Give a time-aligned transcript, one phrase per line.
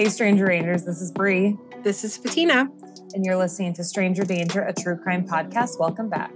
[0.00, 1.58] Hey, Stranger Rangers, this is Bree.
[1.82, 2.70] This is Fatina.
[3.12, 5.78] And you're listening to Stranger Danger, a true crime podcast.
[5.78, 6.30] Welcome back.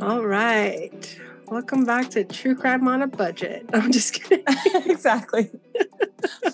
[0.00, 1.20] All right.
[1.48, 3.68] Welcome back to True Crime on a Budget.
[3.74, 4.46] I'm just kidding.
[4.86, 5.50] exactly.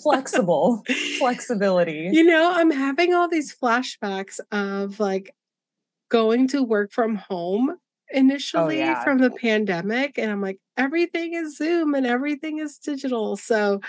[0.03, 0.83] Flexible.
[1.21, 2.11] Flexibility.
[2.13, 5.33] You know, I'm having all these flashbacks of like
[6.09, 7.77] going to work from home
[8.13, 9.05] initially oh, yeah.
[9.05, 13.81] from the pandemic and i'm like everything is zoom and everything is digital so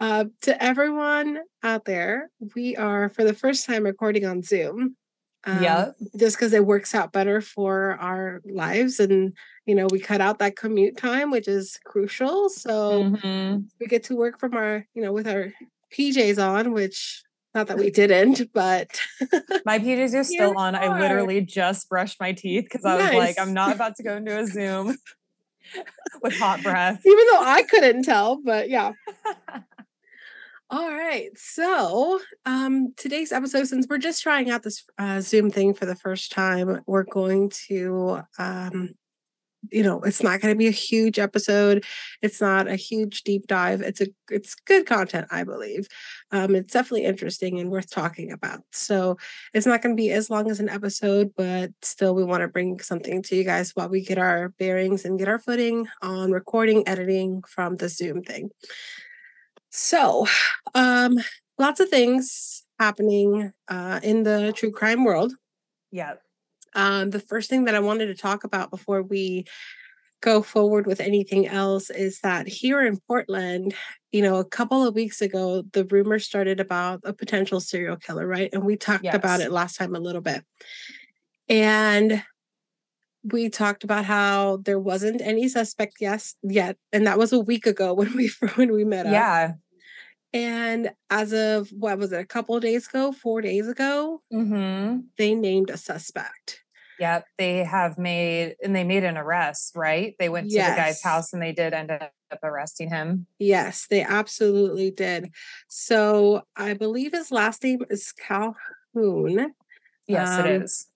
[0.00, 4.96] uh, to everyone out there we are for the first time recording on zoom
[5.44, 9.36] um, yeah just because it works out better for our lives and
[9.66, 13.58] you know we cut out that commute time which is crucial so mm-hmm.
[13.80, 15.52] we get to work from our you know with our
[15.92, 17.22] pjs on which
[17.54, 19.00] not that we didn't, but
[19.64, 20.74] my PJs are still on.
[20.74, 20.82] Are.
[20.82, 23.14] I literally just brushed my teeth because I nice.
[23.14, 24.96] was like, I'm not about to go into a Zoom
[26.22, 27.00] with hot breath.
[27.04, 28.92] Even though I couldn't tell, but yeah.
[30.70, 31.30] All right.
[31.36, 35.96] So, um, today's episode, since we're just trying out this uh, Zoom thing for the
[35.96, 38.90] first time, we're going to um,
[39.70, 41.84] you know it's not going to be a huge episode
[42.22, 45.88] it's not a huge deep dive it's a it's good content i believe.
[46.30, 49.16] Um it's definitely interesting and worth talking about so
[49.54, 52.48] it's not going to be as long as an episode but still we want to
[52.48, 56.30] bring something to you guys while we get our bearings and get our footing on
[56.30, 58.50] recording editing from the zoom thing.
[59.70, 60.26] So
[60.74, 61.18] um
[61.58, 65.32] lots of things happening uh in the true crime world.
[65.90, 66.14] Yeah
[66.74, 69.46] um, the first thing that I wanted to talk about before we
[70.20, 73.74] go forward with anything else is that here in Portland,
[74.10, 78.26] you know, a couple of weeks ago, the rumor started about a potential serial killer,
[78.26, 78.50] right?
[78.52, 79.14] And we talked yes.
[79.14, 80.44] about it last time a little bit.
[81.48, 82.22] And
[83.24, 87.66] we talked about how there wasn't any suspect yes yet and that was a week
[87.66, 89.12] ago when we when we met up.
[89.12, 89.52] Yeah.
[90.32, 95.00] And as of what was it, a couple of days ago, four days ago, mm-hmm.
[95.16, 96.62] they named a suspect.
[97.00, 100.16] Yep, they have made and they made an arrest, right?
[100.18, 100.66] They went yes.
[100.66, 102.12] to the guy's house and they did end up
[102.42, 103.26] arresting him.
[103.38, 105.30] Yes, they absolutely did.
[105.68, 109.54] So I believe his last name is Calhoun.
[110.08, 110.88] Yes, um, it is.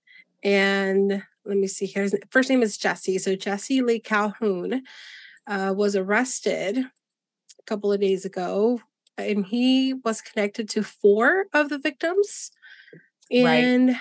[0.43, 2.03] And let me see here.
[2.03, 3.19] His first name is Jesse.
[3.19, 4.83] So Jesse Lee Calhoun
[5.47, 8.81] uh, was arrested a couple of days ago
[9.19, 12.51] and he was connected to four of the victims.
[13.31, 13.97] And right.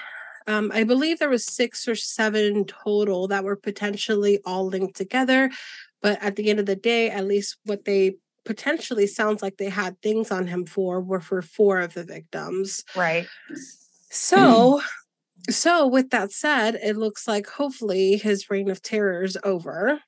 [0.47, 5.51] um, I believe there was six or seven total that were potentially all linked together.
[6.01, 9.69] But at the end of the day, at least what they potentially sounds like they
[9.69, 12.83] had things on him for were for four of the victims.
[12.95, 13.28] Right.
[14.09, 14.81] So
[15.49, 19.99] so with that said, it looks like hopefully his reign of terror is over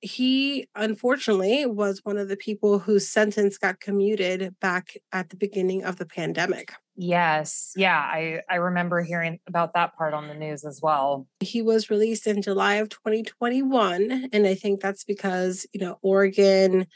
[0.00, 5.84] he unfortunately was one of the people whose sentence got commuted back at the beginning
[5.84, 6.72] of the pandemic.
[6.94, 7.72] Yes.
[7.76, 11.26] Yeah, I I remember hearing about that part on the news as well.
[11.40, 16.86] He was released in July of 2021 and I think that's because, you know, Oregon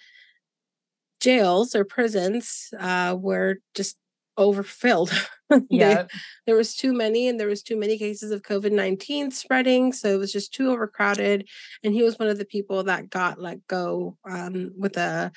[1.21, 3.97] jails or prisons uh, were just
[4.39, 5.13] overfilled.
[5.69, 6.07] Yeah.
[6.47, 9.93] there was too many and there was too many cases of COVID-19 spreading.
[9.93, 11.47] So it was just too overcrowded.
[11.85, 15.31] And he was one of the people that got let go um, with a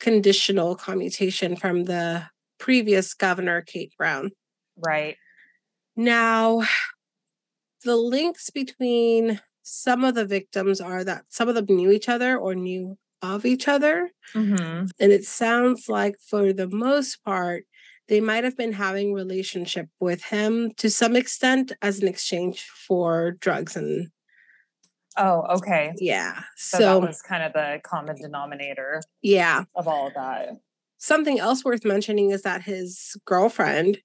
[0.00, 2.24] conditional commutation from the
[2.58, 4.32] previous governor, Kate Brown.
[4.76, 5.16] Right.
[5.94, 6.62] Now,
[7.84, 12.36] the links between some of the victims are that some of them knew each other
[12.36, 14.10] or knew of each other.
[14.34, 14.86] Mm-hmm.
[14.98, 17.64] And it sounds like, for the most part,
[18.08, 23.32] they might have been having relationship with him to some extent as an exchange for
[23.40, 24.08] drugs and
[25.16, 25.92] oh okay.
[25.98, 29.64] Yeah so, so that was kind of the common denominator yeah.
[29.74, 30.50] of all of that.
[30.98, 33.98] Something else worth mentioning is that his girlfriend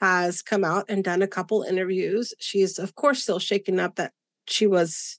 [0.00, 2.34] has come out and done a couple interviews.
[2.38, 4.12] She's of course still shaken up that
[4.46, 5.18] she was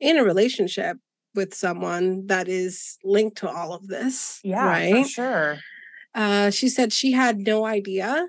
[0.00, 0.98] in a relationship
[1.34, 5.06] with someone that is linked to all of this yeah right?
[5.06, 5.58] sure
[6.16, 8.26] uh, she said she had no idea,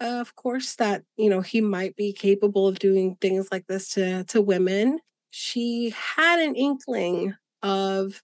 [0.00, 4.24] of course, that you know he might be capable of doing things like this to
[4.24, 5.00] to women.
[5.30, 8.22] She had an inkling of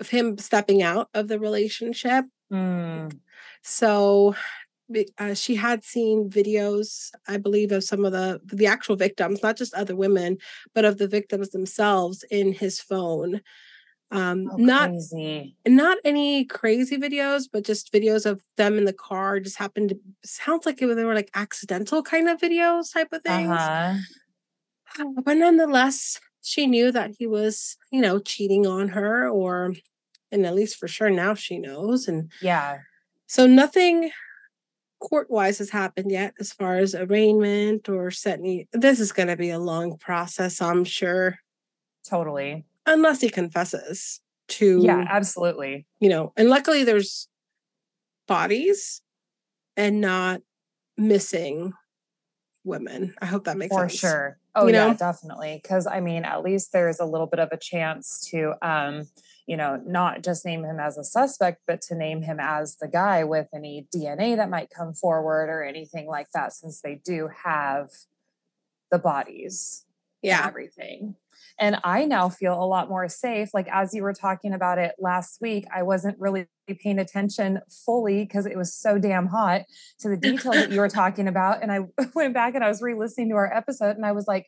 [0.00, 2.24] of him stepping out of the relationship.
[2.50, 3.18] Mm.
[3.62, 4.34] So
[5.18, 9.58] uh, she had seen videos, I believe, of some of the the actual victims, not
[9.58, 10.38] just other women,
[10.74, 13.42] but of the victims themselves in his phone
[14.12, 15.56] um oh, not crazy.
[15.66, 19.98] not any crazy videos but just videos of them in the car just happened to
[20.24, 23.94] sounds like it, they were like accidental kind of videos type of things uh-huh.
[25.24, 29.74] but nonetheless she knew that he was you know cheating on her or
[30.32, 32.08] and at least for sure now she knows.
[32.08, 32.78] And yeah.
[33.26, 34.10] So nothing
[35.00, 38.66] court wise has happened yet as far as arraignment or setting.
[38.72, 41.38] This is going to be a long process, I'm sure.
[42.08, 42.64] Totally.
[42.86, 44.80] Unless he confesses to.
[44.82, 45.86] Yeah, absolutely.
[46.00, 47.28] You know, and luckily there's
[48.26, 49.02] bodies
[49.76, 50.40] and not
[50.96, 51.72] missing
[52.64, 53.14] women.
[53.20, 54.00] I hope that makes For sense.
[54.00, 54.38] For sure.
[54.54, 54.94] Oh you yeah, know?
[54.94, 55.60] definitely.
[55.66, 59.06] Cause I mean, at least there's a little bit of a chance to um,
[59.46, 62.86] you know, not just name him as a suspect, but to name him as the
[62.86, 67.28] guy with any DNA that might come forward or anything like that, since they do
[67.44, 67.90] have
[68.92, 69.84] the bodies.
[70.22, 70.46] Yeah.
[70.46, 71.16] everything.
[71.58, 73.50] And I now feel a lot more safe.
[73.52, 76.46] Like as you were talking about it last week, I wasn't really
[76.82, 79.62] paying attention fully because it was so damn hot
[80.00, 81.62] to the details that you were talking about.
[81.62, 81.80] And I
[82.14, 84.46] went back and I was re listening to our episode and I was like,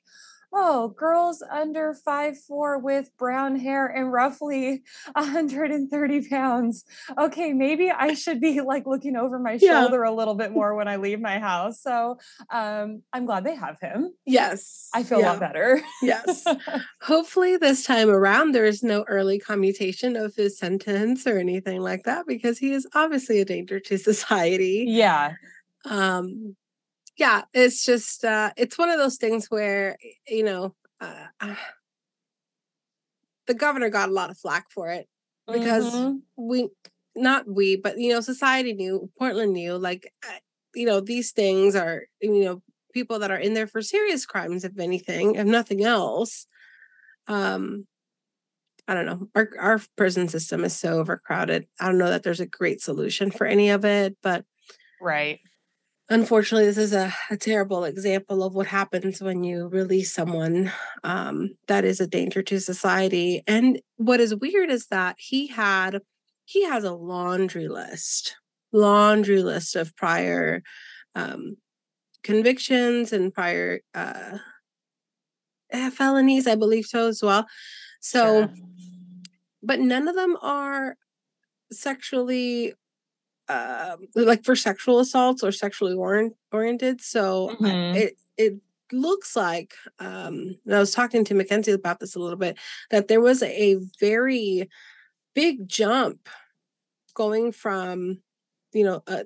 [0.53, 4.83] oh, girls under five four with brown hair and roughly
[5.15, 6.85] 130 pounds.
[7.19, 9.83] Okay, maybe I should be like looking over my yeah.
[9.83, 11.81] shoulder a little bit more when I leave my house.
[11.81, 12.19] So
[12.51, 14.13] um, I'm glad they have him.
[14.27, 14.89] Yes.
[14.95, 15.27] I feel yeah.
[15.27, 15.83] a lot better.
[16.03, 16.45] yes.
[17.03, 22.05] Hopefully, this time around, there is no early commutation of his sentence or anything like
[22.05, 24.85] that because he is obviously a danger to society.
[24.89, 25.35] Yeah.
[25.85, 26.57] Um,
[27.17, 31.55] yeah, it's just uh it's one of those things where you know uh, uh,
[33.47, 35.09] the governor got a lot of flack for it
[35.51, 36.19] because mm-hmm.
[36.37, 36.69] we
[37.15, 40.39] not we but you know society knew Portland knew like uh,
[40.75, 42.63] you know these things are you know
[42.95, 46.47] people that are in there for serious crimes if anything if nothing else
[47.29, 47.87] um
[48.89, 49.29] I don't know.
[49.37, 51.69] Our our prison system is so overcrowded.
[51.79, 54.45] I don't know that there's a great solution for any of it, but
[55.01, 55.39] right
[56.09, 60.71] unfortunately this is a, a, terrible example of what happens when you release someone
[61.05, 66.01] um, that is a danger to society and what is weird is that he had
[66.45, 68.37] he has a laundry list
[68.73, 70.63] laundry list of prior
[71.15, 71.57] um,
[72.23, 74.39] convictions and prior uh,
[75.71, 77.47] eh, felonies i believe so as well
[78.01, 78.55] so sure.
[79.63, 80.97] but none of them are
[81.71, 82.75] sexually
[83.53, 87.01] uh, like for sexual assaults or sexually orient- oriented.
[87.01, 87.97] So mm-hmm.
[87.97, 88.55] it it
[88.93, 92.59] looks like um, and I was talking to Mackenzie about this a little bit
[92.91, 94.69] that there was a very
[95.35, 96.29] big jump
[97.15, 98.19] going from
[98.73, 99.25] you know a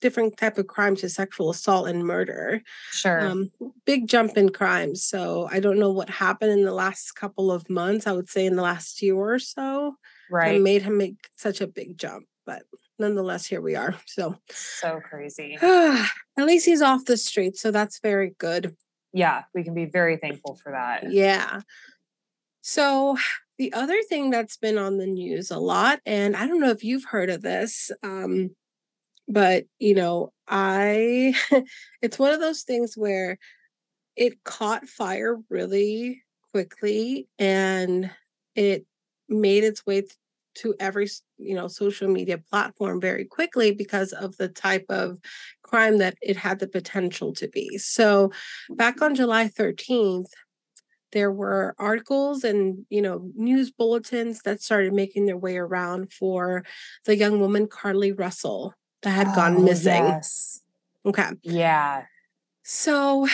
[0.00, 2.62] different type of crime to sexual assault and murder.
[2.90, 3.20] Sure.
[3.20, 3.50] Um,
[3.84, 5.04] big jump in crimes.
[5.04, 8.06] So I don't know what happened in the last couple of months.
[8.06, 9.96] I would say in the last year or so.
[10.30, 10.54] Right.
[10.54, 12.26] That made him make such a big jump.
[12.46, 12.62] But
[13.00, 13.94] nonetheless, here we are.
[14.06, 15.58] So so crazy.
[15.62, 16.06] at
[16.38, 18.76] least he's off the street, so that's very good.
[19.12, 21.10] Yeah, we can be very thankful for that.
[21.10, 21.62] Yeah.
[22.60, 23.16] So
[23.58, 26.84] the other thing that's been on the news a lot, and I don't know if
[26.84, 28.50] you've heard of this, um,
[29.26, 31.34] but you know, I
[32.02, 33.38] it's one of those things where
[34.16, 38.10] it caught fire really quickly and
[38.54, 38.84] it
[39.28, 40.02] made its way
[40.56, 41.08] to every
[41.40, 45.18] you know social media platform very quickly because of the type of
[45.62, 47.78] crime that it had the potential to be.
[47.78, 48.32] So
[48.70, 49.04] back mm-hmm.
[49.04, 50.26] on july 13th
[51.12, 56.64] there were articles and you know news bulletins that started making their way around for
[57.04, 60.04] the young woman carlee russell that had oh, gone missing.
[60.04, 60.60] yes.
[61.06, 61.30] okay.
[61.42, 62.04] Yeah.
[62.62, 63.26] So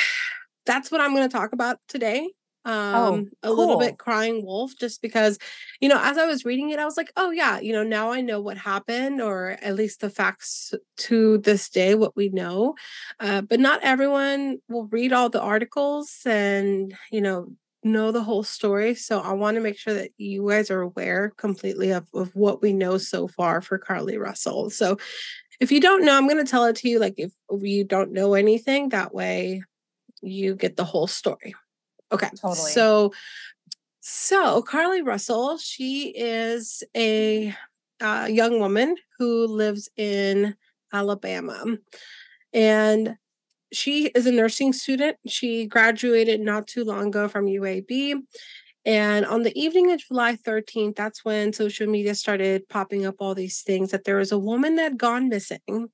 [0.65, 2.31] that's what i'm going to talk about today
[2.67, 3.29] um oh, cool.
[3.45, 5.39] a little bit crying wolf just because
[5.81, 8.13] you know as i was reading it i was like oh yeah you know now
[8.13, 12.75] i know what happened or at least the facts to this day what we know
[13.21, 17.53] uh, but not everyone will read all the articles and you know
[17.85, 21.33] know the whole story so i want to make sure that you guys are aware
[21.37, 24.97] completely of, of what we know so far for carlee russell so
[25.61, 27.31] if you don't know i'm going to tell it to you like if
[27.61, 29.63] you don't know anything that way
[30.21, 31.55] you get the whole story
[32.13, 32.29] Okay.
[32.41, 32.71] Totally.
[32.71, 33.13] So,
[34.01, 37.55] so Carlee Russell, she is a
[38.01, 40.57] uh, young woman who lives in
[40.93, 41.65] Alabama.
[42.53, 43.17] And
[43.73, 45.17] she is a nursing student.
[45.27, 48.15] She graduated not too long ago from UAB.
[48.85, 53.35] And on the evening of July 13th, that's when social media started popping up all
[53.35, 55.89] these things that there was a woman that had gone missing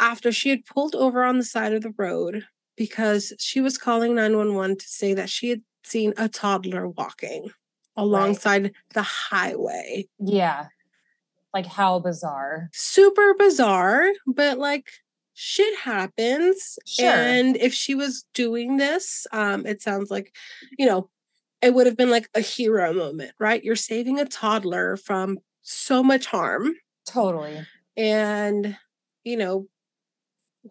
[0.00, 2.44] after she had pulled over on the side of the road
[2.78, 7.50] because she was calling 911 to say that she had seen a toddler walking
[7.96, 8.72] alongside right.
[8.94, 10.08] the highway.
[10.18, 10.68] Yeah.
[11.52, 12.70] Like how bizarre.
[12.72, 14.86] Super bizarre, but like
[15.34, 16.78] shit happens.
[16.86, 17.06] Sure.
[17.08, 20.34] And if she was doing this, um, it sounds like,
[20.78, 21.10] you know,
[21.60, 23.64] it would have been like a hero moment, right?
[23.64, 26.74] You're saving a toddler from so much harm.
[27.06, 27.66] Totally.
[27.96, 28.76] And,
[29.24, 29.66] you know,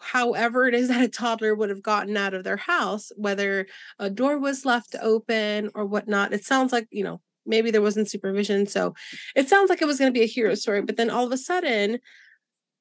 [0.01, 3.67] however it is that a toddler would have gotten out of their house, whether
[3.99, 6.33] a door was left open or whatnot.
[6.33, 8.67] It sounds like, you know, maybe there wasn't supervision.
[8.67, 8.93] So
[9.35, 10.81] it sounds like it was going to be a hero story.
[10.81, 11.99] But then all of a sudden,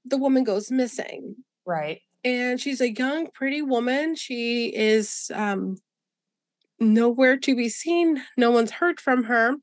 [0.05, 1.37] the woman goes missing.
[1.65, 2.01] Right.
[2.25, 4.17] And she's a young, pretty woman.
[4.17, 5.77] She is um,
[6.81, 8.23] nowhere to be seen.
[8.37, 9.55] No one's heard from her.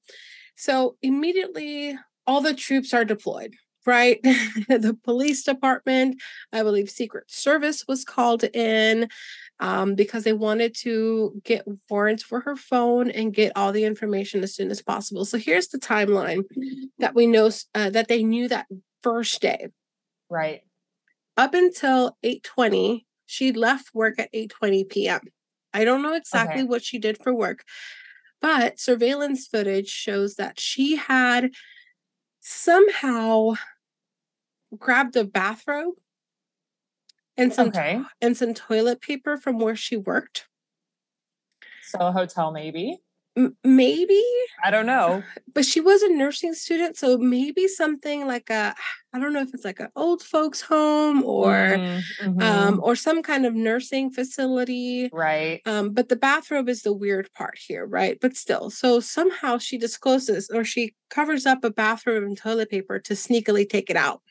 [0.55, 3.55] So immediately, all the troops are deployed
[3.86, 4.20] right?
[4.24, 6.22] the police department,
[6.52, 9.10] I believe Secret Service was called in
[9.60, 14.44] um, because they wanted to get warrants for her phone and get all the information
[14.44, 15.25] as soon as possible.
[15.25, 16.44] So here's the timeline
[17.00, 18.68] that we know uh, that they knew that
[19.02, 19.68] first day.
[20.30, 20.62] Right.
[21.38, 25.22] Up until 8:20, she left work at 8:20 p.m.
[25.74, 26.70] I don't know exactly okay.
[26.70, 27.63] what she did for work,
[28.42, 31.52] but surveillance footage shows that she had
[32.40, 33.54] somehow
[34.77, 35.96] grabbed a bathrobe
[37.38, 38.01] and some okay.
[38.22, 40.48] and some toilet paper from where she worked.
[41.84, 43.00] So a hotel, maybe.
[43.36, 44.24] M- maybe
[44.63, 45.24] I don't know,
[45.56, 48.75] but she was a nursing student, so maybe something like a
[49.12, 52.27] I don't know if it's like an old folks home or mm-hmm.
[52.27, 52.80] um mm-hmm.
[52.84, 55.62] or some kind of nursing facility, right?
[55.65, 58.20] Um, but the bathrobe is the weird part here, right?
[58.22, 63.00] But still, so somehow she discloses or she covers up a bathrobe in toilet paper
[63.00, 64.22] to sneakily take it out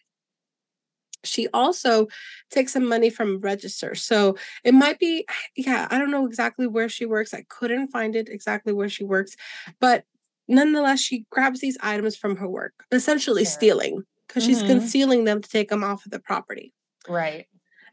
[1.24, 2.06] she also
[2.50, 5.26] takes some money from register so it might be
[5.56, 9.04] yeah i don't know exactly where she works i couldn't find it exactly where she
[9.04, 9.36] works
[9.80, 10.04] but
[10.48, 13.52] nonetheless she grabs these items from her work essentially sure.
[13.52, 14.52] stealing because mm-hmm.
[14.52, 16.72] she's concealing them to take them off of the property
[17.08, 17.46] right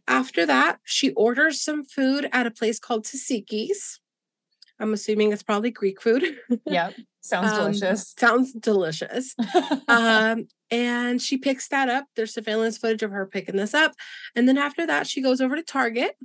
[0.08, 4.00] after that she orders some food at a place called Taziki's.
[4.80, 6.24] i'm assuming it's probably greek food
[6.66, 9.36] yep sounds um, delicious sounds delicious
[9.88, 12.06] um, and she picks that up.
[12.16, 13.94] There's surveillance footage of her picking this up.
[14.36, 16.16] And then after that, she goes over to Target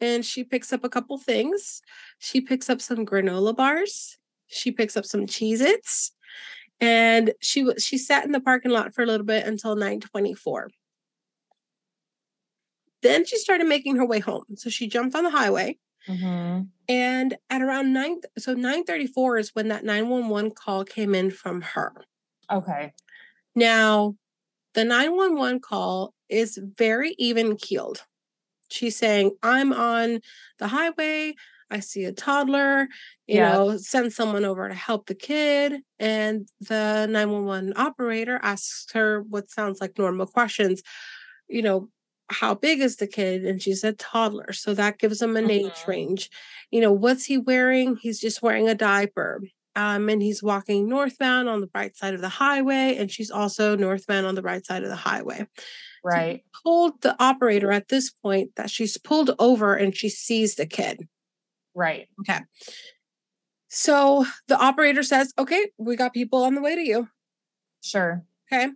[0.00, 1.80] and she picks up a couple things.
[2.18, 4.18] She picks up some granola bars.
[4.46, 6.12] She picks up some Cheez Its.
[6.78, 10.68] And she was she sat in the parking lot for a little bit until 924.
[13.02, 14.44] Then she started making her way home.
[14.56, 15.78] So she jumped on the highway.
[16.08, 16.62] Mm-hmm.
[16.88, 21.92] And at around nine, so 934 is when that 911 call came in from her.
[22.50, 22.92] Okay.
[23.54, 24.14] Now,
[24.74, 28.04] the 911 call is very even keeled.
[28.68, 30.20] She's saying, I'm on
[30.58, 31.34] the highway.
[31.70, 32.82] I see a toddler,
[33.26, 33.52] you yeah.
[33.52, 35.80] know, send someone over to help the kid.
[35.98, 40.82] And the 911 operator asks her what sounds like normal questions,
[41.48, 41.88] you know,
[42.28, 43.44] how big is the kid?
[43.44, 44.52] And she said toddler.
[44.52, 45.66] So that gives them an mm-hmm.
[45.66, 46.30] age range.
[46.70, 47.96] You know, what's he wearing?
[47.96, 49.42] He's just wearing a diaper
[49.76, 53.76] um, and he's walking northbound on the right side of the highway, and she's also
[53.76, 55.46] northbound on the right side of the highway.
[56.02, 56.42] Right.
[56.54, 60.66] So told the operator at this point that she's pulled over and she sees the
[60.66, 61.06] kid.
[61.74, 62.08] Right.
[62.20, 62.40] Okay.
[63.68, 67.08] So the operator says, okay, we got people on the way to you.
[67.82, 68.24] Sure.
[68.50, 68.70] Okay.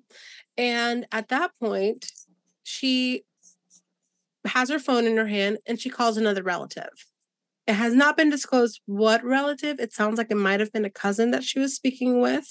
[0.58, 2.10] And at that point,
[2.64, 3.24] she
[4.46, 6.90] has her phone in her hand and she calls another relative.
[7.66, 9.78] It has not been disclosed what relative.
[9.78, 12.46] It sounds like it might have been a cousin that she was speaking with.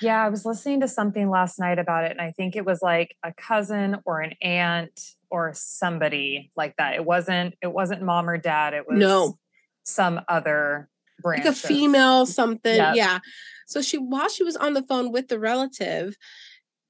[0.00, 2.80] Yeah, I was listening to something last night about it, and I think it was
[2.80, 4.98] like a cousin or an aunt
[5.28, 6.94] or somebody like that.
[6.94, 7.56] It wasn't.
[7.60, 8.74] It wasn't mom or dad.
[8.74, 9.38] It was no
[9.82, 10.88] some other
[11.20, 12.76] branch, like a female something.
[12.76, 12.96] Yep.
[12.96, 13.18] Yeah.
[13.66, 16.16] So she, while she was on the phone with the relative,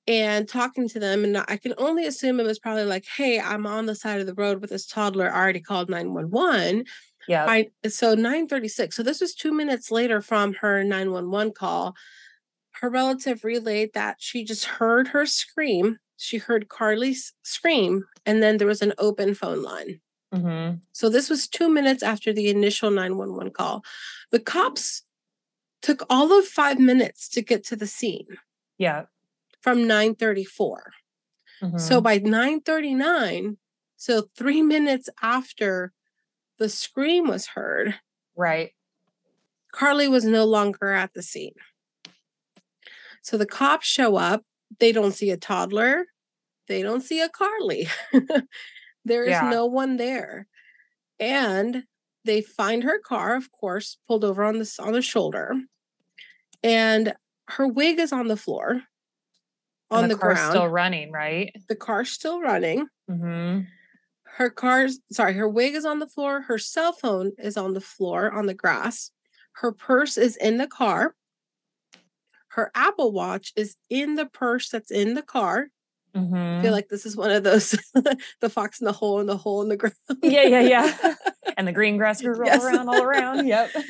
[0.07, 3.67] and talking to them and i can only assume it was probably like hey i'm
[3.67, 6.85] on the side of the road with this toddler I already called 911
[7.29, 7.47] yeah.
[7.47, 8.97] I so 936.
[8.97, 11.95] So this was two minutes later from her 911 call.
[12.73, 15.99] Her relative relayed that she just heard her scream.
[16.17, 20.01] She heard Carlee scream, and then there was an open phone line.
[20.35, 20.77] Mm-hmm.
[20.93, 23.85] So this was two minutes after the initial 911 call.
[24.31, 25.03] The cops
[25.83, 28.27] took all of five minutes to get to the scene.
[28.79, 29.05] Yeah.
[29.65, 30.93] From 934.
[31.63, 31.79] Mm-hmm.
[31.79, 33.57] So by 939,
[33.97, 35.95] so three minutes after
[36.59, 37.95] the scream was heard,
[38.37, 38.73] right,
[39.75, 41.55] Carlee was no longer at the scene.
[43.23, 44.43] So the cops show up.
[44.81, 46.09] They don't see a toddler.
[46.69, 47.89] They don't see a Carlee.
[49.07, 49.49] there is yeah.
[49.49, 50.47] no one there.
[51.19, 51.85] And
[52.27, 55.55] they find her car, of course, pulled over on the on the shoulder.
[56.63, 57.15] And
[57.49, 58.83] her wig is on the floor.
[59.95, 60.51] On the, the ground.
[60.51, 61.55] still running, right?
[61.69, 62.87] The car's still running.
[63.11, 63.61] Mm-hmm
[64.37, 67.81] her car's sorry, her wig is on the floor, her cell phone is on the
[67.81, 69.13] floor on the grass,
[69.53, 71.15] her purse is in the car,
[72.49, 75.69] her Apple Watch is in the purse that's in the car.
[76.15, 76.63] I Mhm.
[76.63, 77.71] feel like this is one of those
[78.41, 79.95] the fox in the hole and the hole in the ground.
[80.23, 81.15] yeah, yeah, yeah.
[81.57, 82.65] and the green grass grew all Yes.
[82.65, 83.47] around, all around.
[83.47, 83.71] Yep.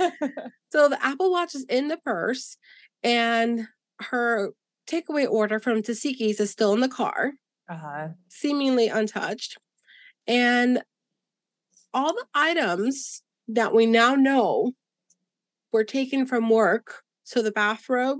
[0.73, 2.59] So the Apple Watch is in the purse,
[3.03, 3.67] and
[4.01, 4.51] her
[4.87, 7.33] takeaway order from Taziki's is still in the car,
[7.69, 8.09] uh-huh.
[8.29, 9.57] seemingly untouched.
[10.27, 10.83] And
[11.93, 14.73] all the items that we now know
[15.73, 17.03] were taken from work.
[17.25, 18.19] So the bathrobe,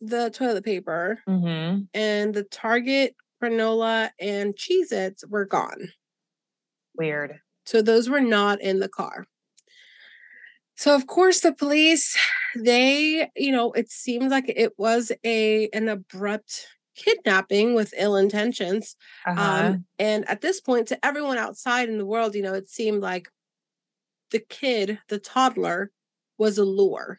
[0.00, 5.92] the toilet paper, hmm and the Target granola and Cheez Its were gone.
[6.96, 7.40] Weird.
[7.66, 9.26] So those were not in the car.
[10.76, 12.16] So of course the police
[12.54, 18.96] they, you know, it seemed like it was a an abrupt kidnapping with ill intentions.
[19.24, 19.76] Uh-huh.
[19.76, 23.02] Um and at this point to everyone outside in the world, you know, it seemed
[23.02, 23.28] like
[24.30, 25.90] the kid, the toddler
[26.38, 27.18] was a lure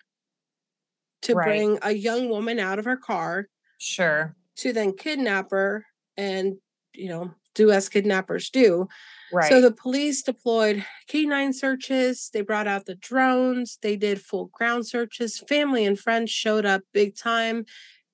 [1.22, 1.44] to Right.
[1.44, 3.48] bring a young woman out of her car
[3.78, 4.36] sure.
[4.58, 5.86] to then kidnap her
[6.16, 6.58] and,
[6.94, 8.88] you know, do as kidnappers do.
[9.34, 9.50] Right.
[9.50, 12.30] So the police deployed canine searches.
[12.32, 13.78] They brought out the drones.
[13.82, 15.40] They did full ground searches.
[15.40, 17.66] Family and friends showed up big time.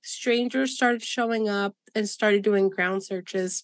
[0.01, 3.63] Strangers started showing up and started doing ground searches.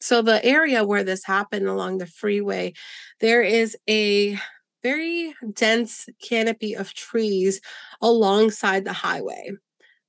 [0.00, 2.74] So the area where this happened along the freeway,
[3.20, 4.38] there is a
[4.84, 7.60] very dense canopy of trees
[8.00, 9.50] alongside the highway.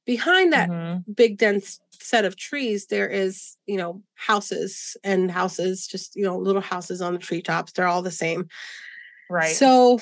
[0.10, 1.04] Behind that Mhm.
[1.16, 6.36] big dense set of trees there is you know houses and houses just you know
[6.36, 7.74] little houses on the treetops.
[7.74, 8.48] They're all the same.
[9.30, 9.56] Right.
[9.56, 10.00] so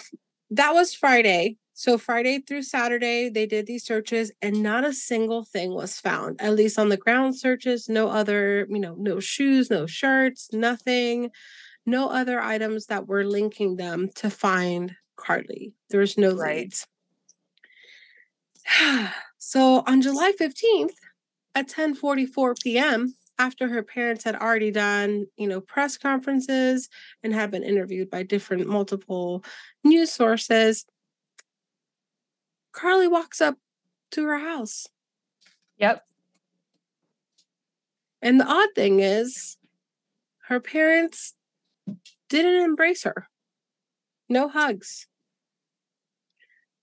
[0.52, 1.58] that was friday.
[1.74, 6.42] So friday through saturday they did these searches and not a single thing was found
[6.42, 7.90] at least on the ground searches.
[7.90, 11.32] No other you know no shoes no shirts nothing.
[11.86, 15.74] No other items that were linking them to find carlee.
[15.92, 16.60] There was no Right.
[16.60, 16.88] leads
[19.38, 20.94] so on July 15th
[21.56, 26.90] at 10:44 p.m., after her parents had already done, you know, press conferences
[27.24, 29.44] and had been interviewed by different multiple
[29.84, 30.86] news sources,
[32.74, 33.58] Carlee walks up
[34.12, 34.88] to her house.
[35.78, 36.04] yep.
[38.22, 39.58] And the odd thing is
[40.48, 41.36] her parents
[42.30, 43.28] didn't embrace her.
[44.28, 45.08] No hugs.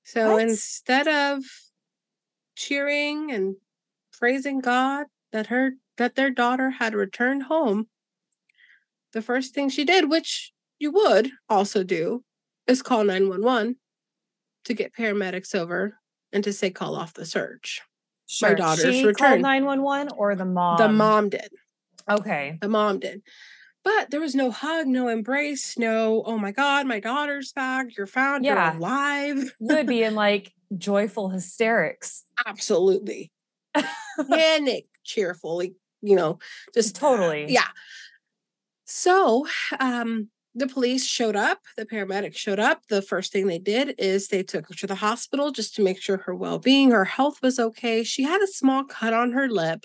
[0.04, 0.42] So What?
[0.42, 1.42] instead of
[2.64, 3.56] cheering and
[4.12, 7.88] praising God that her that their daughter had returned home,
[9.12, 12.24] the first thing she did, which you would also do,
[12.66, 13.76] is call 911
[14.64, 15.98] to get paramedics over
[16.32, 17.82] and to say call off the search.
[18.26, 18.50] Sure.
[18.50, 19.28] My daughter's she return.
[19.28, 20.78] called 911 or the mom?
[20.78, 21.48] the mom did.
[22.10, 22.58] Okay.
[22.60, 23.22] The mom did.
[23.84, 27.96] But there was no hug, no embrace, no, oh my God, my daughter's back.
[27.96, 28.44] You're found.
[28.44, 28.72] Yeah.
[28.72, 29.36] You're alive.
[29.60, 32.24] You would be in like joyful hysterics.
[32.46, 33.32] Absolutely.
[34.30, 36.38] Panic, cheerfully, you know,
[36.72, 37.46] just Totally.
[37.48, 37.68] Yeah.
[38.84, 39.46] So
[39.80, 42.82] um, the police showed up, the paramedics showed up.
[42.88, 46.00] The first thing they did is they took her to the hospital just to make
[46.00, 48.04] sure her well being, her health was okay.
[48.04, 49.84] She had a small cut on her lip,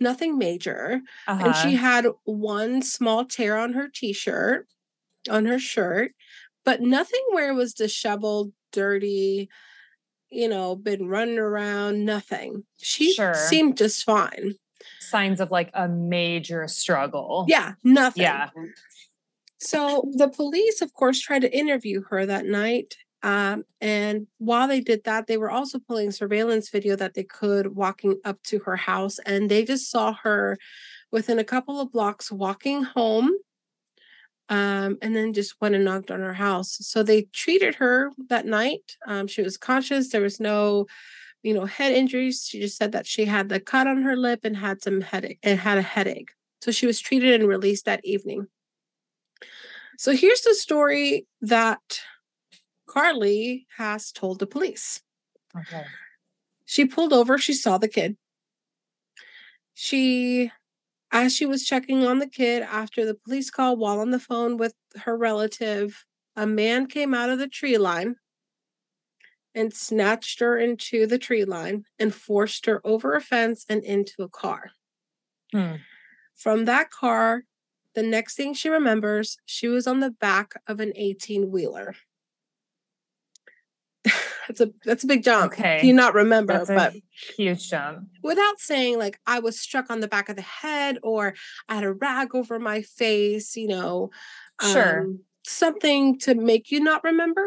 [0.00, 1.00] nothing major.
[1.28, 1.46] Uh-huh.
[1.46, 4.66] And she had one small tear on her t shirt,
[5.30, 6.12] on her shirt,
[6.64, 9.48] but nothing where it was disheveled, dirty,
[10.30, 12.64] you know, been running around, nothing.
[12.78, 13.34] She Sure.
[13.34, 14.54] seemed just fine.
[15.00, 17.44] signs of like a major struggle.
[17.48, 18.22] Yeah, nothing.
[18.22, 18.50] Yeah.
[19.58, 22.96] So the police, of course, tried to interview her that night.
[23.22, 27.74] Um, and while they did that, they were also pulling surveillance video that they could
[27.74, 29.18] walking up to her house.
[29.26, 30.56] And they just saw her
[31.10, 33.32] within a couple of blocks walking home.
[34.50, 36.78] Um, and then just went and knocked on her house.
[36.80, 38.96] So they treated her that night.
[39.06, 40.08] Um, she was conscious.
[40.08, 40.86] There was no,
[41.42, 42.46] you know, head injuries.
[42.48, 45.38] She just said that she had the cut on her lip and had some headache
[45.42, 46.30] and had a headache.
[46.62, 48.46] So she was treated and released that evening.
[49.98, 52.00] So here's the story that
[52.88, 55.02] Carlee has told the police.
[55.56, 55.84] Okay.
[56.64, 58.16] She pulled over, she saw the kid.
[59.74, 60.50] She,
[61.10, 64.56] as she was checking on the kid after the police call while on the phone
[64.56, 66.04] with her relative,
[66.36, 68.16] a man came out of the tree line
[69.54, 74.22] and snatched her into the tree line and forced her over a fence and into
[74.22, 74.70] a car.
[75.52, 75.76] Hmm.
[76.36, 77.44] From that car,
[77.94, 81.96] the next thing she remembers, she was on the back of an 18 wheeler.
[84.48, 85.52] That's a that's a big jump.
[85.52, 85.78] Okay.
[85.80, 86.54] Do you not remember?
[86.54, 86.94] That's but
[87.36, 88.08] huge jump.
[88.22, 91.34] without saying like I was struck on the back of the head or
[91.68, 94.10] I had a rag over my face, you know,
[94.60, 95.00] Sure.
[95.02, 97.44] um, something to make you not remember.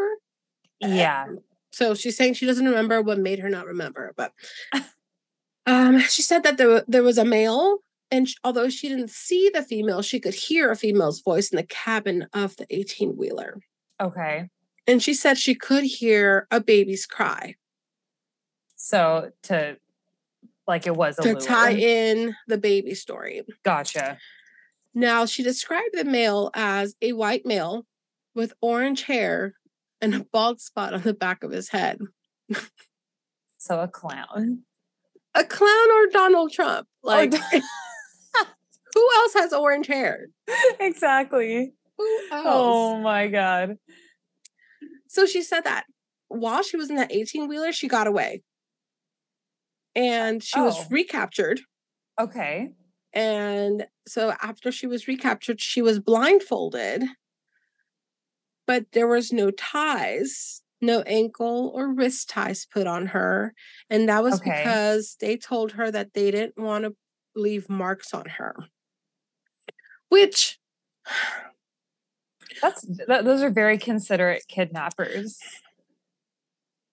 [0.79, 1.27] Yeah.
[1.73, 4.31] So she's saying she doesn't remember what made her not remember, but
[5.65, 9.49] um, she said that there, there was a male, and sh- although she didn't see
[9.53, 13.59] the female, she could hear a female's voice in the cabin of the 18 wheeler.
[14.01, 14.49] Okay.
[14.91, 17.56] And she said she could hear a baby's cry
[18.75, 19.77] So to
[20.67, 21.39] like it was a to lure.
[21.39, 23.41] tie in the baby story.
[23.63, 24.17] Gotcha.
[24.93, 27.86] Now, she described the male as a white male
[28.36, 29.54] with orange hair
[30.01, 31.99] and a bald spot on the back of his head.
[33.58, 34.63] So a clown.
[35.36, 36.88] A clown or Donald Trump?
[37.01, 37.34] Like,
[38.93, 40.27] who else has orange hair?
[40.82, 41.73] exactly.
[41.97, 42.43] Who else?
[42.45, 43.77] Oh my god.
[45.12, 45.84] So she said that
[46.30, 48.43] while she was in that 18 wheeler, she got away.
[49.93, 50.88] And she was Oh.
[50.89, 51.60] recaptured.
[52.17, 52.74] Okay.
[53.12, 57.04] And so after she was recaptured, she was blindfolded,
[58.65, 63.54] but there was no ties, no ankle or wrist ties put on her.
[63.89, 64.63] And that was Okay.
[64.63, 66.95] because they told her that they didn't want to
[67.36, 68.56] leave marks on her.
[70.10, 70.60] Which
[72.62, 75.39] That's th- those are very considerate kidnappers.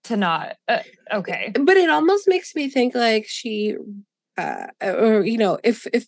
[0.04, 0.78] To not uh,
[1.12, 1.52] okay.
[1.54, 3.76] but it almost makes me think like she
[4.38, 6.06] uh or you know if if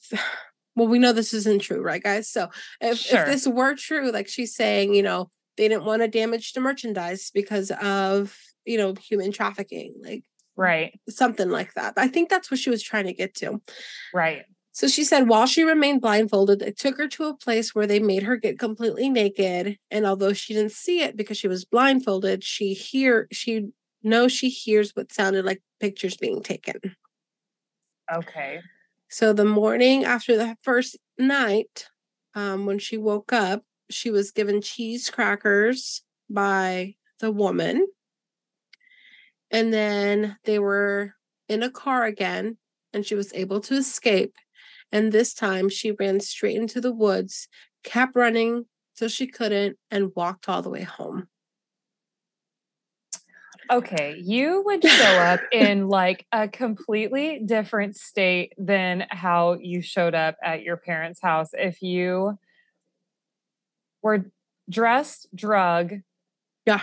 [0.74, 2.48] well we know this isn't true right guys so
[2.80, 3.20] if, Sure.
[3.20, 6.60] if this were true like she's saying you know they didn't want to damage the
[6.62, 10.24] merchandise because of you know human trafficking like
[10.56, 10.98] Right.
[11.10, 13.60] something like that i think that's what she was trying to get to
[14.14, 14.44] Right.
[14.72, 17.98] So she said while she remained blindfolded they took her to a place where they
[17.98, 22.42] made her get completely naked and although she didn't see it because she was blindfolded
[22.44, 23.68] she hear she
[24.02, 26.80] knows she hears what sounded like pictures being taken
[28.12, 28.60] Okay.
[29.08, 31.86] So the morning after the first night,
[32.34, 37.86] um, when she woke up, she was given cheese crackers by the woman.
[39.50, 41.14] And then they were
[41.48, 42.56] in a car again,
[42.92, 44.34] and she was able to escape.
[44.92, 47.48] And this time she ran straight into the woods,
[47.84, 51.28] kept running till she couldn't, and walked all the way home.
[53.70, 60.14] Okay, you would show up in like a completely different state than how you showed
[60.14, 62.38] up at your parents' house if you
[64.02, 64.30] were
[64.68, 66.00] dressed, drug,
[66.66, 66.82] Yeah.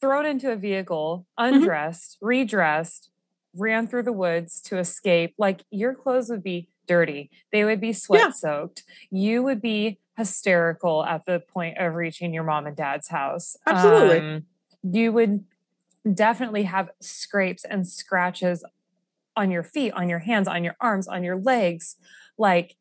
[0.00, 1.54] thrown into a vehicle, mm-hmm.
[1.54, 3.10] undressed, redressed,
[3.54, 5.34] ran through the woods to escape.
[5.38, 8.82] Like your clothes would be dirty, they would be sweat soaked.
[9.12, 13.56] You would be hysterical at the point of reaching your mom and dad's house.
[13.64, 14.18] Absolutely.
[14.18, 14.42] Um,
[14.82, 15.44] you would
[16.12, 18.64] definitely have scrapes and scratches
[19.36, 21.94] on your feet, on your hands, on your arms, on your legs.
[22.36, 22.74] Like,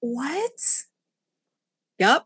[0.00, 0.82] what?
[2.00, 2.24] Yep.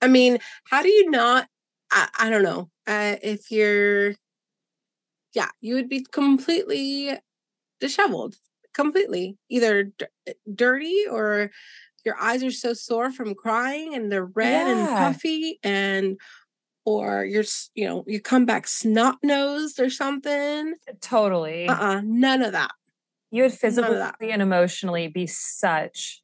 [0.00, 0.38] I mean,
[0.70, 1.48] how do you not?
[1.90, 2.70] I, I don't know.
[2.86, 4.14] Uh, if you're,
[5.34, 7.18] yeah, you would be completely
[7.78, 8.36] disheveled,
[8.78, 11.50] completely either d- eh, dirty or
[12.04, 16.16] your eyes are so sore from crying and they're red and puffy and
[16.84, 21.66] or you're you know you come back snot nosed or something Totally.
[21.68, 22.70] uh-uh none of that
[23.32, 26.22] You would physically and emotionally be such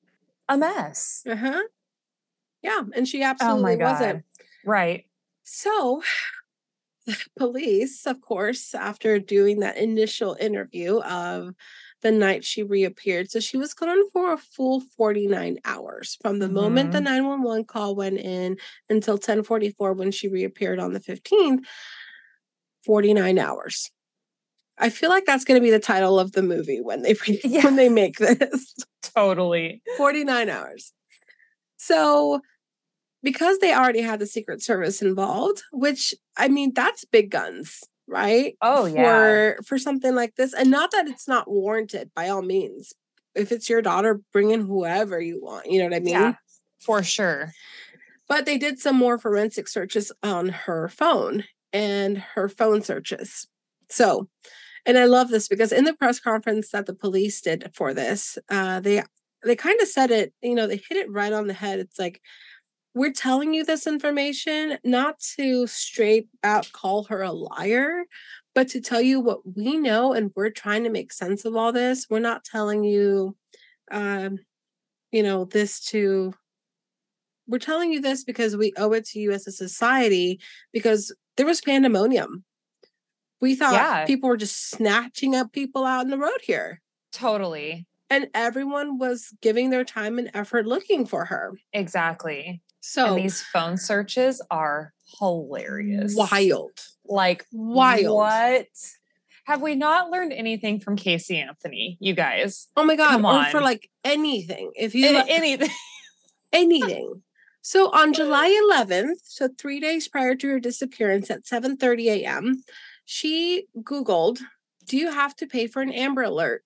[0.48, 1.22] a mess.
[1.28, 1.62] uh-huh
[2.62, 3.82] yeah and she Oh absolutely God.
[3.92, 4.24] wasn't
[4.64, 5.04] Right.
[5.42, 6.02] So,
[7.06, 11.52] the police, of course, after doing that initial interview of
[12.04, 16.48] the night she reappeared, so she was gone for a full 49 hours from the
[16.48, 17.04] moment the Mhm.
[17.04, 21.66] 911 call went in until 1044 when she reappeared on the 15th.
[22.84, 23.90] 49 hours.
[24.78, 27.14] I feel like that's going to be the title of the movie when they
[27.44, 27.64] Yeah.
[27.64, 28.74] when they make this.
[29.02, 29.82] Totally.
[29.96, 30.92] 49 hours.
[31.76, 32.40] So,
[33.22, 38.56] because they already had the Secret Service involved, which I mean, that's big guns, right?
[38.60, 39.02] Oh, yeah.
[39.02, 40.52] for, For something like this.
[40.52, 42.92] And not that it's not warranted by all means.
[43.34, 45.66] If it's your daughter, bring in whoever you want.
[45.70, 46.14] You know what I mean?
[46.14, 46.34] Yeah,
[46.78, 47.52] for sure.
[48.28, 53.48] But they did some more forensic searches on her phone and her phone searches.
[53.90, 54.28] So,
[54.86, 58.38] and I love this because in the press conference that the police did for this,
[58.48, 59.02] uh, they
[59.44, 60.32] they kind of said it.
[60.42, 61.80] You know, they hit it right on the head.
[61.80, 62.20] It's like
[62.94, 68.04] we're telling you this information not to straight out call her a liar,
[68.54, 71.72] but to tell you what we know, and we're trying to make sense of all
[71.72, 72.06] this.
[72.08, 73.36] We're not telling you,
[73.90, 74.38] um,
[75.12, 76.34] you know, this to
[77.46, 80.40] we're telling you this because we owe it to you as a society
[80.72, 82.44] because there was pandemonium.
[83.40, 84.06] We thought Yeah.
[84.06, 86.80] people were just snatching up people out in the road here.
[87.12, 87.86] Totally.
[88.08, 91.52] And everyone was giving their time and effort looking for her.
[91.72, 92.62] Exactly.
[92.86, 96.14] So and these phone searches are hilarious.
[96.14, 96.72] wild.
[97.06, 98.14] Like Wild.
[98.14, 98.66] What?
[99.46, 102.68] Have we not learned anything from Casey Anthony, you guys?
[102.76, 103.12] Oh my god!
[103.12, 105.70] Come Or for like anything, if you let- anything.
[106.52, 107.22] anything.
[107.62, 112.64] So on July 11th, so three days prior to her disappearance at 7:30 a.m.,
[113.06, 114.40] she Googled,
[114.86, 116.64] "Do you have to pay for an Amber Alert?"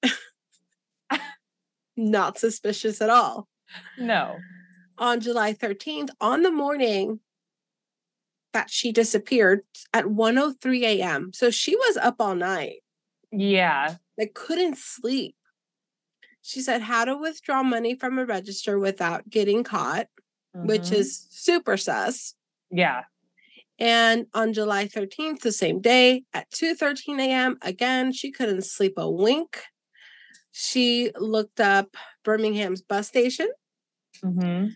[1.97, 3.47] Not suspicious at all.
[3.97, 4.37] No.
[4.99, 7.21] On July 13th, on the morning
[8.53, 9.61] that she disappeared
[9.93, 12.83] at 1:03 a.m., so she was up all night.
[13.31, 13.97] Yeah.
[14.17, 15.37] Like couldn't sleep.
[16.43, 20.09] She said how to withdraw money from a register without getting caught,
[20.55, 20.93] which Mhm.
[20.93, 22.35] is super sus.
[22.71, 23.05] yeah.
[23.79, 29.09] And on July 13th, the same day at 2:13 a.m., again, she couldn't sleep a
[29.09, 29.63] wink.
[30.51, 33.49] She looked up Birmingham's bus station.
[34.25, 34.75] Mhm.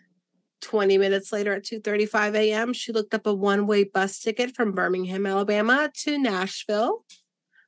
[0.62, 5.27] 20 minutes later at 2:35 a.m., she looked up a one-way bus ticket from Birmingham,
[5.27, 7.05] Alabama to Nashville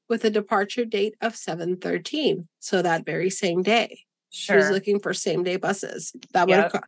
[0.08, 2.46] with a departure date of 7:13.
[2.60, 4.00] So that very same day.
[4.30, 6.12] She was looking for same-day buses.
[6.32, 6.84] That would Yep.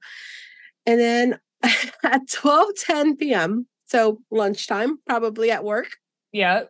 [0.87, 1.39] And then
[2.03, 5.89] at 12:10 p.m., so lunchtime, probably at work,
[6.33, 6.65] Yeah.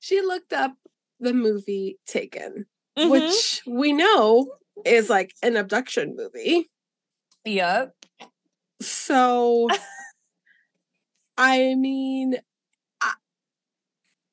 [0.00, 0.74] she looked up
[1.20, 2.66] the movie Taken,
[2.98, 3.10] Mhm.
[3.10, 6.70] which we know is like an abduction movie.
[7.44, 7.94] Yep.
[8.80, 9.68] So,
[11.36, 12.36] I mean,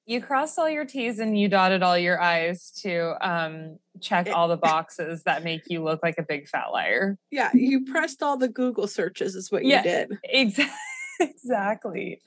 [0.07, 4.47] You crossed all your T's and you dotted all your I's to um, check all
[4.47, 7.17] the boxes that make you look like a big fat liar.
[7.31, 9.77] yeah, you pressed all the Google searches, is what Yeah.
[9.77, 10.19] you did.
[10.23, 10.73] Exactly.
[11.21, 12.21] Exactly.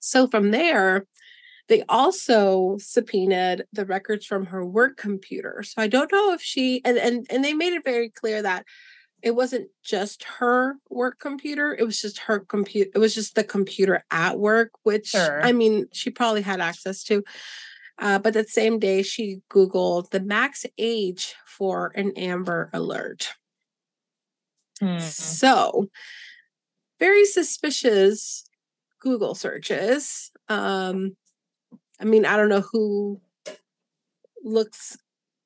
[0.00, 1.06] So, from there,
[1.68, 5.62] they also subpoenaed the records from her work computer.
[5.62, 8.64] So, I don't know if she, and, and, and they made it very clear that
[9.22, 13.44] it wasn't just her work computer it was just her computer it was just the
[13.44, 15.42] computer at work which Sure.
[15.42, 17.22] i mean she probably had access to
[17.98, 23.28] uh, but that same day she googled the max age for an amber alert
[24.80, 24.98] Hmm.
[24.98, 25.90] so
[26.98, 28.44] very suspicious
[29.00, 31.16] google searches um
[32.00, 33.20] i mean i don't know who
[34.42, 34.96] looks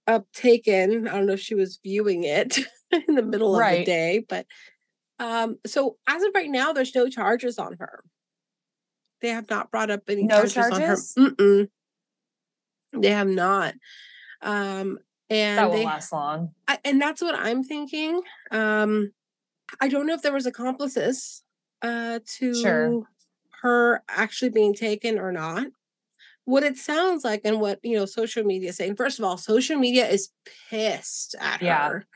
[0.07, 2.59] up taken i don't know if she was viewing it
[3.09, 4.47] in the middle of the day but
[5.19, 8.03] um so as of right now there's no charges on her
[9.21, 10.97] they have not brought up any No charges, on her?
[11.31, 11.69] Mm-mm.
[12.93, 13.75] they have not
[14.43, 14.99] um
[15.31, 16.51] and that won't they last long.
[16.69, 18.21] I, and that's what I'm thinking.
[18.51, 19.13] Um,
[19.81, 21.43] I don't know if there was accomplices
[21.83, 23.03] uh, to Sure.
[23.63, 25.67] her actually being taken or not.
[26.45, 28.97] What it sounds like, and what you know, social media is saying.
[28.97, 30.29] First of all, social media is
[30.69, 31.89] pissed at Yeah.
[31.89, 32.07] her.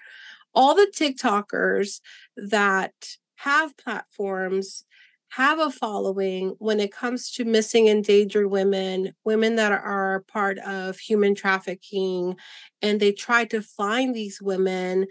[0.55, 2.01] All the TikTokers
[2.37, 2.93] that
[3.37, 4.85] have platforms
[5.33, 10.99] have a following when it comes to missing endangered women, women that are part of
[10.99, 12.37] human trafficking,
[12.81, 15.07] and they try to find these women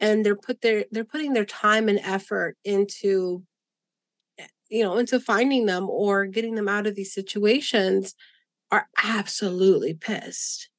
[0.00, 3.42] and they're put their they're putting their time and effort into
[4.38, 8.14] eh, you know into finding them or getting them out of these situations
[8.72, 10.70] are absolutely pissed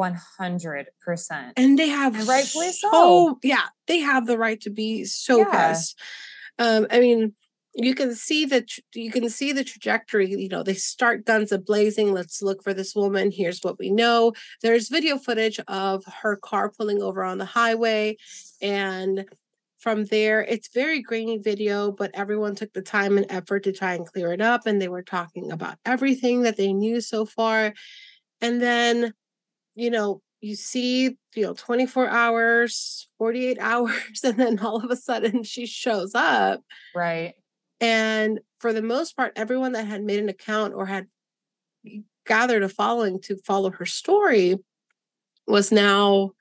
[0.00, 1.52] 100%.
[1.56, 3.38] and they have And rightfully so.
[3.42, 5.68] yeah they have the right to be so Yeah.
[5.68, 5.98] pissed
[6.58, 7.34] um i mean
[7.74, 11.58] you can see that you can see the trajectory you know they start guns a
[11.58, 14.32] blazing let's look for this woman here's what we know
[14.62, 18.16] there's video footage of her car pulling over on the highway
[18.60, 19.24] and
[19.78, 23.94] from there it's very grainy video but everyone took the time and effort to try
[23.94, 27.72] and clear it up and they were talking about everything that they knew so far
[28.40, 29.14] and then
[29.74, 34.96] you know you see you know 24 hours 48 hours and then all of a
[34.96, 36.60] sudden she shows up
[36.94, 37.34] Right.
[37.80, 41.06] and for the most part, everyone that had made an account or had
[42.26, 44.56] gathered a following to follow her story
[45.46, 46.32] was now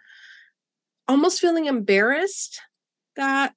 [1.08, 2.60] almost feeling embarrassed
[3.16, 3.54] that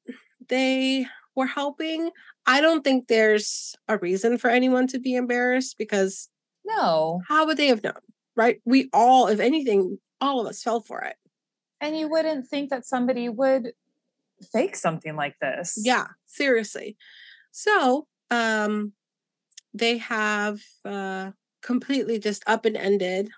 [0.49, 2.11] they were helping.
[2.47, 6.29] I don't think there's a reason for anyone to be embarrassed because
[6.65, 7.21] No.
[7.27, 7.95] how would they have known?
[8.37, 8.61] Right?
[8.64, 11.16] We all, if anything, all of us fell for it.
[11.81, 13.73] And you wouldn't think that somebody would
[14.53, 15.79] fake something like this.
[15.83, 16.97] Yeah, seriously.
[17.51, 18.92] So, um,
[19.75, 23.31] they have uh, completely just up and ended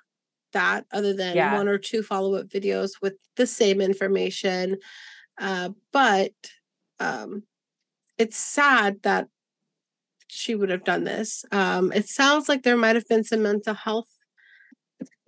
[0.53, 1.55] that, other than Yeah.
[1.55, 4.79] one or two follow up videos with the same information.
[5.39, 6.33] Uh, but
[7.01, 7.43] um,
[8.19, 9.29] it's sad that
[10.29, 11.45] she would have done this.
[11.51, 14.09] Um, it sounds like there might have been some mental health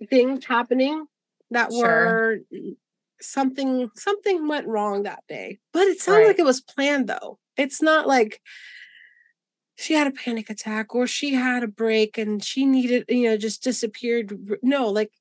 [0.09, 1.05] things happening
[1.51, 1.81] that Sure.
[1.81, 2.39] were
[3.19, 7.81] something something went wrong that day but it sounded like it was planned though it's
[7.81, 8.39] not like
[9.77, 13.37] she had a panic attack or she had a break and she needed, you know,
[13.37, 14.57] just disappeared.
[14.63, 15.11] No, like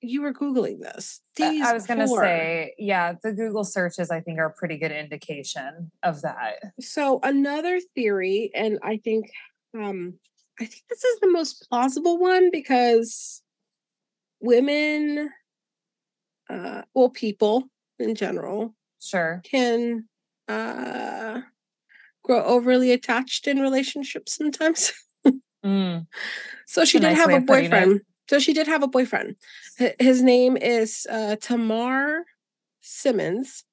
[0.00, 1.20] you were Googling this.
[1.40, 4.90] I was going to say, yeah, the Google searches, I think, are a pretty good
[4.90, 6.54] indication of that.
[6.80, 9.30] So, another theory, and I think,
[9.78, 10.14] um,
[10.58, 13.41] I think this is the most plausible one because
[14.42, 15.30] women,
[16.50, 17.64] uh, well, people
[17.98, 20.08] in general, sure, can
[20.48, 21.40] uh,
[22.24, 24.92] grow overly attached in relationships sometimes.
[25.64, 26.06] mm.
[26.66, 28.00] So she did nice have a boyfriend.
[28.30, 29.36] So she did have a boyfriend.
[29.98, 32.24] His name is uh, Tamar
[32.80, 33.64] Simmons,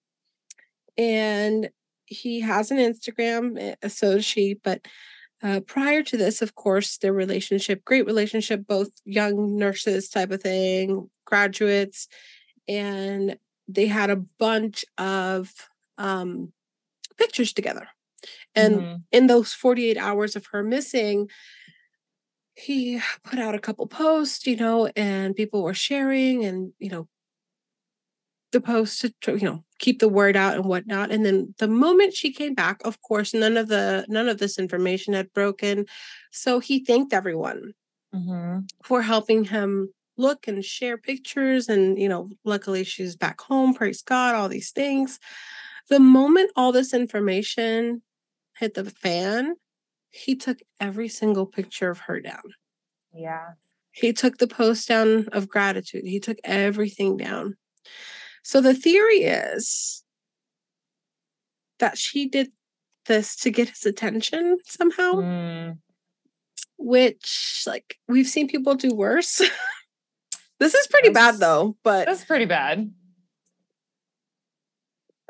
[0.98, 1.70] and
[2.06, 3.76] he has an Instagram.
[3.90, 4.56] So does she.
[4.62, 4.82] But
[5.42, 10.42] uh, prior to this, of course, their relationship, great relationship, both young nurses type of
[10.42, 12.08] thing, graduates,
[12.68, 15.54] and they had a bunch of
[15.98, 16.52] um,
[17.18, 17.88] pictures together.
[18.56, 18.96] And mm-hmm.
[19.12, 21.30] in those 48 hours of her missing,
[22.56, 27.08] he put out a couple posts, you know, and people were sharing and, you know,
[28.52, 31.12] the post to, you know, keep the word out and whatnot.
[31.12, 34.58] And then the moment she came back, of course, none of the none of this
[34.58, 35.86] information had broken.
[36.32, 37.74] So he thanked everyone
[38.14, 38.60] mm-hmm.
[38.84, 41.70] for helping him look and share pictures.
[41.70, 45.20] And, you know, luckily she's back home, praise God, all these things.
[45.90, 48.02] The moment all this information
[48.58, 49.56] hit the fan,
[50.12, 52.54] he took every single picture of her down.
[53.14, 53.52] Yeah.
[53.92, 56.04] He took the post down of gratitude.
[56.06, 57.58] He took everything down.
[58.44, 60.04] So the theory is
[61.80, 62.52] that she did
[63.06, 65.14] this to get his attention somehow.
[65.14, 65.78] Mm.
[66.78, 69.42] Which like we've seen people do worse.
[70.60, 72.90] this is pretty that's, bad though, but that's pretty bad.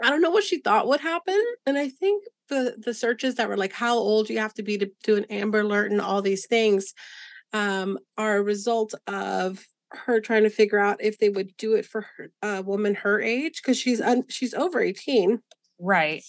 [0.02, 1.42] I don't know what she thought would happen.
[1.66, 4.78] And I think the the searches that were like how old you have to be
[4.78, 6.94] to do an Amber Alert and all these things
[7.54, 11.86] um, are a result of her trying to figure out if they would do it
[11.86, 15.42] for her, a woman her age because she's un, she's over 18
[15.80, 16.24] right.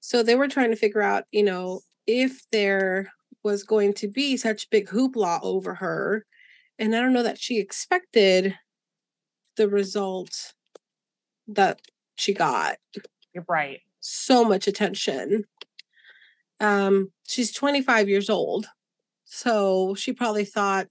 [0.00, 3.12] So they were trying to figure out you know if there
[3.42, 6.24] was going to be such big hoopla over her
[6.78, 8.56] and i don't know that she expected
[9.56, 10.54] the result
[11.48, 11.80] that
[12.14, 12.76] she got.
[13.34, 13.80] You're right.
[14.00, 15.44] So much attention.
[16.60, 18.66] Um she's 25 years old
[19.24, 20.88] so she probably thought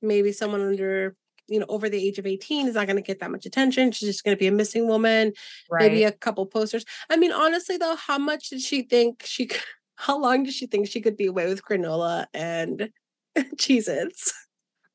[0.00, 1.14] maybe someone under
[1.48, 3.90] you know over the age of 18 is not going to get that much attention
[3.90, 5.32] she's just going to be a missing woman
[5.70, 5.82] right.
[5.82, 6.84] maybe a couple posters.
[7.10, 9.60] I mean honestly though how much did she think she could
[9.96, 12.90] how long did she think she could be away with granola and
[13.56, 14.32] cheez-its?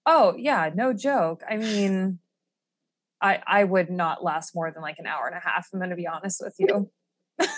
[0.05, 1.43] Oh yeah no joke.
[1.49, 2.19] I mean
[3.21, 5.89] i i would not last more than like an hour and a half i'm going
[5.89, 6.89] to be honest with you.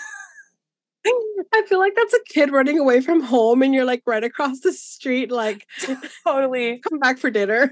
[1.54, 4.60] I feel like that's a kid running away from home and you're like right across
[4.60, 5.66] the street, like
[6.26, 6.80] totally.
[6.80, 7.70] Come back for dinner.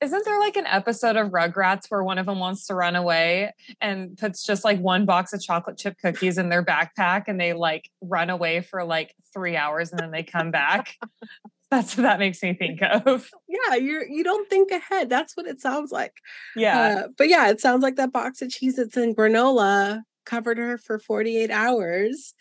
[0.00, 3.52] Isn't there like an episode of Rugrats where one of them wants to run away
[3.82, 7.52] and puts just like one box of chocolate chip cookies in their backpack and they
[7.52, 10.96] like run away for like three hours and then they come back?
[11.70, 13.30] That's what that makes me think of.
[13.46, 15.08] Yeah, you're you don't think ahead.
[15.08, 16.14] That's what it sounds like.
[16.56, 17.04] Yeah.
[17.04, 20.98] Uh, but yeah, it sounds like that box of Cheez-Its and granola covered her for
[20.98, 22.34] 48 hours.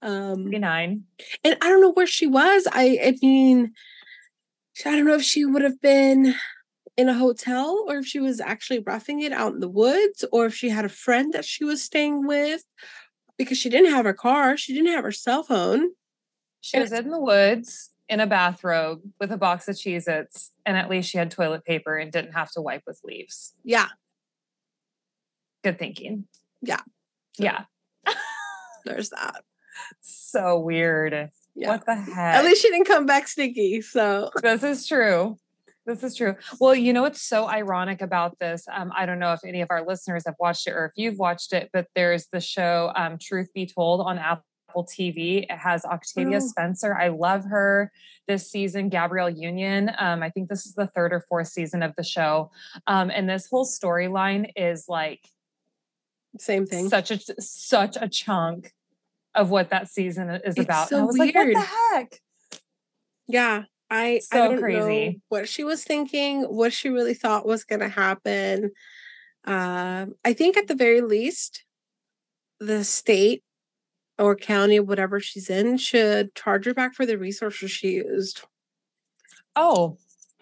[0.00, 1.04] Um 49.
[1.44, 2.66] And I don't know where she was.
[2.72, 3.72] I I mean,
[4.84, 6.34] I don't know if she would have been
[6.96, 10.46] in a hotel or if she was actually roughing it out in the woods or
[10.46, 12.62] if she had a friend that she was staying with
[13.38, 15.90] because she didn't have her car, she didn't have her cell phone.
[16.60, 20.76] She was in the woods in a bathrobe with a box of Cheez Its, and
[20.76, 23.54] at least she had toilet paper and didn't have to wipe with leaves.
[23.64, 23.88] Yeah.
[25.64, 26.26] Good thinking.
[26.60, 26.80] Yeah.
[27.38, 27.64] Yeah.
[28.84, 29.42] There's that.
[30.00, 31.30] So weird.
[31.54, 31.68] Yeah.
[31.68, 32.36] What the heck?
[32.36, 33.80] At least she didn't come back stinky.
[33.80, 35.38] So this is true.
[35.84, 36.36] This is true.
[36.60, 38.66] Well, you know what's so ironic about this?
[38.72, 41.18] Um, I don't know if any of our listeners have watched it or if you've
[41.18, 44.44] watched it, but there's the show um, Truth Be Told on Apple
[44.78, 45.42] TV.
[45.42, 46.46] It has Octavia oh.
[46.46, 46.94] Spencer.
[46.94, 47.90] I love her
[48.28, 48.90] this season.
[48.90, 49.90] Gabrielle Union.
[49.98, 52.52] Um, I think this is the third or fourth season of the show.
[52.86, 55.26] Um, and this whole storyline is like
[56.38, 56.88] same thing.
[56.88, 58.72] Such a such a chunk
[59.34, 60.88] of what that season is it's about.
[60.88, 61.34] So I was weird.
[61.34, 62.20] like, what the heck?
[63.26, 63.64] Yeah.
[63.92, 65.08] I so I don't crazy.
[65.08, 68.70] Know what she was thinking, what she really thought was gonna happen.
[69.44, 71.64] Um, I think at the very least,
[72.58, 73.44] the state
[74.18, 78.42] or county, whatever she's in, should charge her back for the resources she used.
[79.56, 79.98] Oh,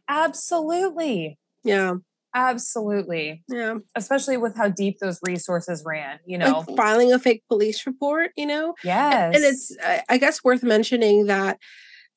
[0.07, 1.37] absolutely.
[1.65, 1.95] Yeah.
[2.33, 3.43] Absolutely.
[3.49, 3.79] Yeah.
[3.97, 6.65] Especially with how deep those resources ran, you know.
[6.69, 8.75] Like filing a fake police report, you know?
[8.85, 9.35] Yes.
[9.35, 9.77] And, and it's,
[10.09, 11.59] I guess, worth mentioning that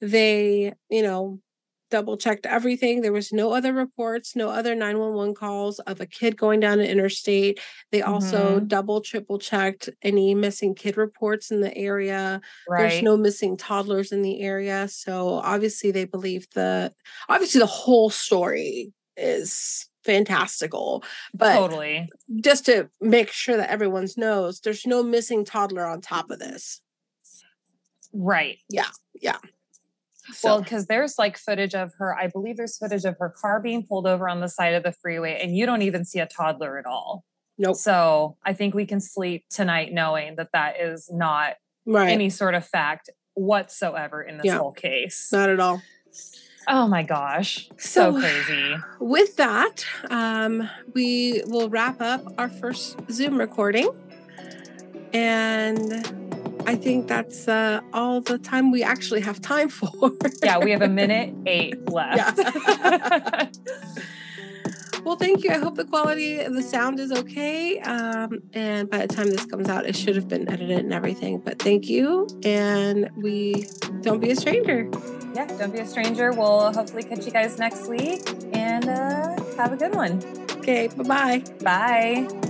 [0.02, 1.40] they, you know,
[1.92, 3.02] double checked everything.
[3.02, 6.88] There was no other reports, no other 911 calls of a kid going down an
[6.88, 7.60] interstate.
[7.92, 8.68] They also Mhm.
[8.68, 12.42] double, triple checked any missing kid reports in the area.
[12.68, 14.88] There's no missing toddlers in the area.
[14.88, 16.94] So obviously they believe the
[17.30, 21.04] obviously the whole story is fantastical.
[21.34, 22.10] But totally.
[22.38, 26.82] just to make sure that everyone knows, there's no missing toddler on top of this.
[28.12, 28.58] Right.
[30.32, 33.60] So, Well, because there's like footage of her, I believe there's footage of her car
[33.60, 36.26] being pulled over on the side of the freeway, and you don't even see a
[36.26, 37.26] toddler at all.
[37.58, 37.76] nope.
[37.76, 41.56] So I think we can sleep tonight knowing that that is not
[41.86, 42.10] Right.
[42.10, 44.58] any sort of fact whatsoever in this Yeah.
[44.58, 45.30] whole case.
[45.32, 45.82] Not at all.
[46.68, 47.68] Oh my gosh.
[47.78, 48.76] So, So- crazy.
[49.00, 53.90] with that, um, we will wrap up our first Zoom recording.
[55.14, 56.23] And
[56.66, 60.12] I think that's uh, all the time we actually have time for.
[60.44, 62.38] Yeah, we have a minute eight left.
[65.04, 65.52] well, thank you.
[65.52, 67.80] I hope the quality of the sound is okay.
[67.80, 71.40] Um, and by the time this comes out, it should have been edited and everything.
[71.40, 72.28] But thank you.
[72.44, 73.68] And we
[74.02, 74.90] don't be a stranger.
[75.36, 76.32] yeah, don't be a stranger.
[76.32, 78.22] We'll hopefully catch you guys next week
[78.54, 80.22] and uh, have a good one.
[80.58, 81.44] Okay, bye bye.
[81.62, 82.50] Bye.